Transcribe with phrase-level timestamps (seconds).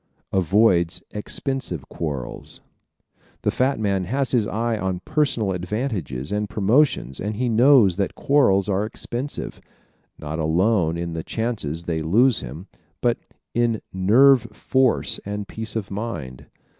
[0.33, 2.61] Avoids Expensive Quarrels¶
[3.43, 8.15] The fat man has his eye on personal advantages and promotions and he knows that
[8.15, 9.61] quarrels are expensive,
[10.17, 12.65] not alone in the chances they lose him,
[12.99, 13.19] but
[13.53, 16.47] in nerve force and peace of mind.